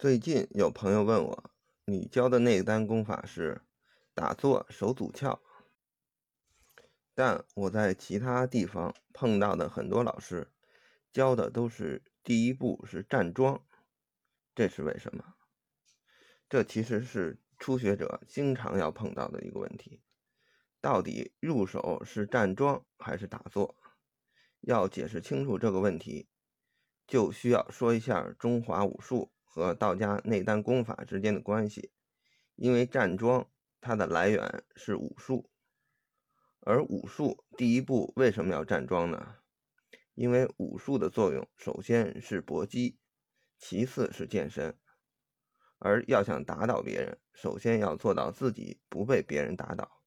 [0.00, 1.50] 最近有朋友问我，
[1.84, 3.60] 你教的内丹功法是
[4.14, 5.38] 打坐手足窍，
[7.14, 10.50] 但我在其他地方碰到的很多老师
[11.12, 13.62] 教的都是第一步是站桩，
[14.54, 15.34] 这是为什么？
[16.48, 20.00] 这其实是初学者经常要碰到的一个问题，
[20.80, 23.76] 到底入手是站桩还是打坐？
[24.62, 26.30] 要解释清楚这个问题，
[27.06, 29.30] 就需要说一下中华武术。
[29.52, 31.90] 和道家内丹功法之间的关系，
[32.54, 33.50] 因为站桩
[33.80, 35.50] 它的来源是武术，
[36.60, 39.38] 而武术第一步为什么要站桩呢？
[40.14, 43.00] 因为武术的作用首先是搏击，
[43.58, 44.78] 其次是健身，
[45.78, 50.00] 而要想打倒别人，首先要做到自己不被别人打倒，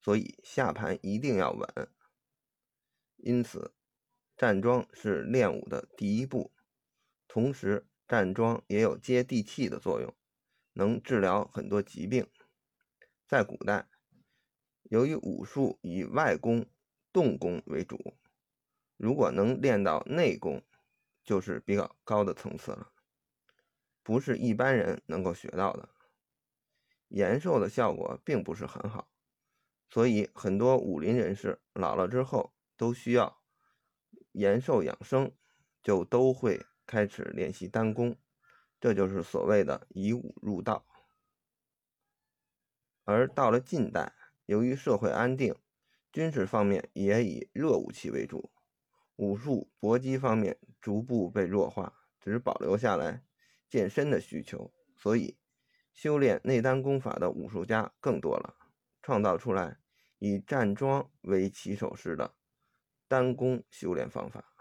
[0.00, 1.88] 所以下盘一定要稳。
[3.16, 3.74] 因此，
[4.36, 6.52] 站桩是练武的第一步，
[7.26, 7.88] 同时。
[8.06, 10.14] 站桩也有接地气的作用，
[10.74, 12.26] 能治疗很多疾病。
[13.26, 13.88] 在古代，
[14.82, 16.66] 由于武术以外功、
[17.12, 18.14] 动功为主，
[18.96, 20.62] 如果能练到内功，
[21.24, 22.92] 就是比较高的层次了，
[24.02, 25.88] 不是一般人能够学到的。
[27.08, 29.08] 延寿的效果并不是很好，
[29.88, 33.40] 所以很多武林人士老了之后都需要
[34.32, 35.32] 延寿养生，
[35.82, 36.66] 就都会。
[36.86, 38.16] 开始练习单功，
[38.80, 40.86] 这就是所谓的以武入道。
[43.04, 44.14] 而到了近代，
[44.46, 45.54] 由于社会安定，
[46.12, 48.50] 军事方面也以热武器为主，
[49.16, 53.22] 武术搏击方面逐步被弱化，只保留下来
[53.68, 55.36] 健身的需求，所以
[55.92, 58.56] 修炼内丹功法的武术家更多了，
[59.02, 59.78] 创造出来
[60.18, 62.34] 以站桩为起手式的
[63.06, 64.53] 单功修炼方法。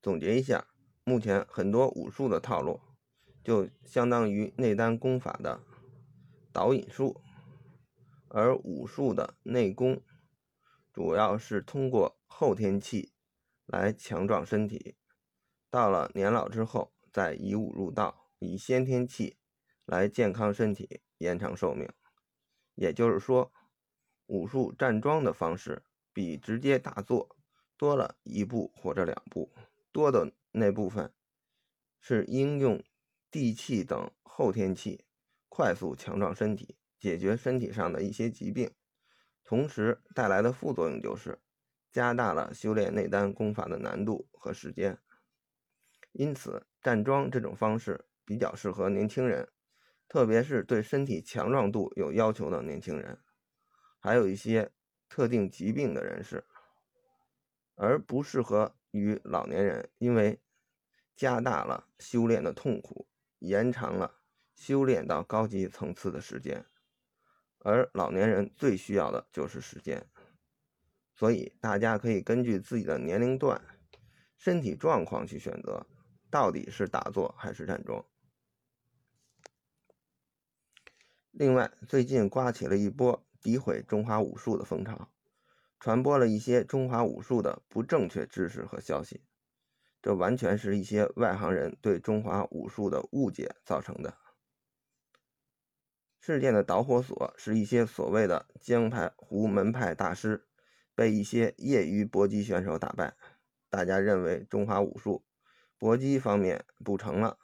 [0.00, 0.66] 总结一下，
[1.04, 2.80] 目前很多武术的套路，
[3.42, 5.60] 就相当于内丹功法的
[6.52, 7.20] 导引术，
[8.28, 10.00] 而武术的内功，
[10.92, 13.12] 主要是通过后天气
[13.66, 14.96] 来强壮身体，
[15.68, 19.36] 到了年老之后，再以武入道，以先天气
[19.84, 21.88] 来健康身体，延长寿命。
[22.76, 23.52] 也就是说，
[24.26, 25.82] 武术站桩的方式
[26.12, 27.36] 比直接打坐
[27.76, 29.50] 多了一步或者两步。
[29.98, 31.12] 多的那部分
[31.98, 32.80] 是应用
[33.32, 35.04] 地气等后天气，
[35.48, 38.72] 快速强壮身体，解决身体上的一些疾病，
[39.42, 41.40] 同时带来的副作用就是
[41.90, 45.00] 加大了修炼内丹功法的难度和时间。
[46.12, 49.48] 因此，站桩这种方式比较适合年轻人，
[50.06, 53.18] 特别是对身体强壮度有要求的年轻人，
[53.98, 54.70] 还有一些
[55.08, 56.46] 特定疾病的人士，
[57.74, 58.77] 而不适合。
[58.90, 60.40] 与老年人，因为
[61.16, 64.20] 加大了修炼的痛苦，延长了
[64.54, 66.64] 修炼到高级层次的时间，
[67.58, 70.08] 而老年人最需要的就是时间，
[71.14, 73.60] 所以大家可以根据自己的年龄段、
[74.36, 75.86] 身体状况去选择，
[76.30, 78.04] 到底是打坐还是站桩。
[81.32, 85.08] 另外，最近刮起了一波诋毁中华武术的风潮。
[85.80, 89.22] 传播了一些中华武术的不正确知识和消息，
[90.02, 94.18] 这完全是一些外行人对中华武术的误解造成的。
[96.20, 100.46] 事件的导火索是一些所谓的江派湖门派大师
[100.94, 103.16] 被一些业余搏击选手打败，
[103.70, 105.24] 大家认为中华武术
[105.78, 107.38] 搏击方面不成了。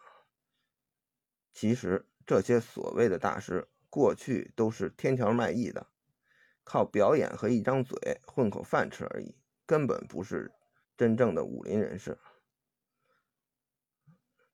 [1.52, 5.86] 其实这些所谓的大师过去都是天桥卖艺的。
[6.64, 9.36] 靠表演和一张嘴混口饭吃而已，
[9.66, 10.50] 根本不是
[10.96, 12.18] 真正的武林人士。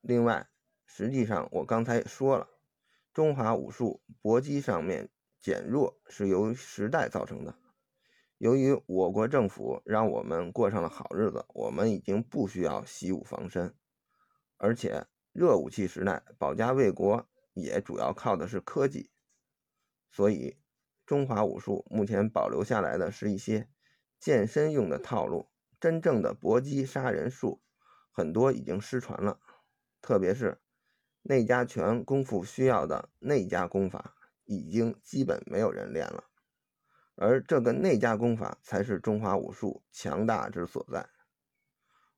[0.00, 0.48] 另外，
[0.84, 2.48] 实际上我刚才也说了，
[3.12, 5.08] 中华武术搏击上面
[5.40, 7.54] 减弱是由时代造成的。
[8.38, 13.74] 由于我国政府让我们过上了好日子，我们已经不需要习武防身，
[14.56, 19.10] 而且热武器时代保家卫国也主要靠的是科技，
[20.10, 20.56] 所以。
[21.10, 23.68] 中华武术目前保留下来的是一些
[24.20, 25.48] 健身用的套路，
[25.80, 27.60] 真正的搏击杀人术
[28.12, 29.40] 很多已经失传了，
[30.00, 30.60] 特别是
[31.22, 34.14] 内家拳功夫需要的内家功法，
[34.44, 36.22] 已经基本没有人练了。
[37.16, 41.08] 而这个内家功法才是中华武术强大之所在。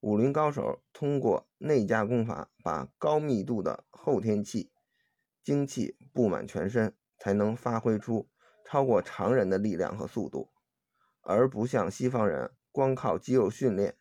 [0.01, 4.71] 武林高手通过内家功法，把高密度的后天气
[5.43, 8.29] 精气布满全身，才能发挥出。
[8.73, 10.51] 超过常人的力量和速度，
[11.21, 13.99] 而不像西方人光靠肌肉训练。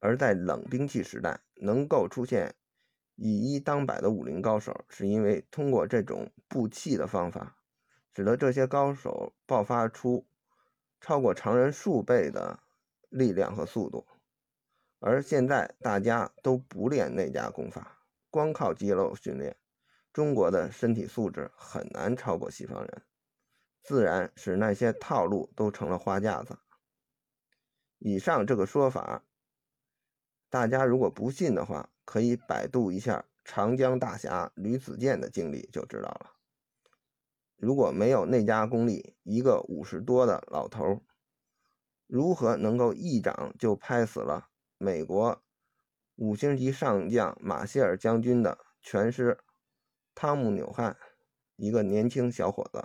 [0.00, 2.56] 而在冷兵器时代，能够出现
[3.14, 7.56] 以一当百的武林高手，是因为通过这种布气的方法，
[8.12, 10.26] 使得这些高手爆发出
[11.00, 12.58] 超过常人数倍的
[13.08, 14.04] 力量和速度。
[14.98, 18.00] 而现在大家都不练内家功法，
[18.30, 19.56] 光靠肌肉训练，
[20.14, 23.02] 中国的身体素质很难超过西方人，
[23.82, 26.56] 自然使那些套路都成了花架子。
[27.98, 29.24] 以上这个说法，
[30.48, 36.30] 大家如果不信的话，可以百度一下长江大侠吕子健的经历就知道了。
[37.56, 41.02] 如果没有内家功力，一个五十多的老头，
[42.06, 44.48] 如何能够一掌就拍死了？
[44.78, 45.42] 美国
[46.14, 49.38] 五星级上将马歇尔将军的拳师
[50.14, 50.96] 汤姆纽汉，
[51.56, 52.82] 一个年轻小伙子。